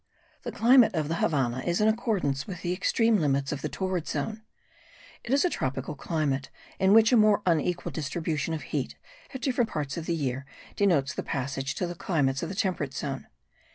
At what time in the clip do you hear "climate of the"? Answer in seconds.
0.51-1.15